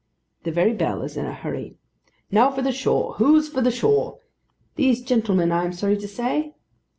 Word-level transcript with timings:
the 0.45 0.51
very 0.51 0.73
bell 0.73 1.03
is 1.03 1.15
in 1.15 1.27
a 1.27 1.31
hurry. 1.31 1.77
'Now 2.31 2.49
for 2.49 2.63
the 2.63 2.71
shore—who's 2.71 3.49
for 3.49 3.61
the 3.61 3.69
shore?'—'These 3.69 5.03
gentlemen, 5.03 5.51
I 5.51 5.63
am 5.63 5.73
sorry 5.73 5.97
to 5.97 6.07
say. 6.07 6.55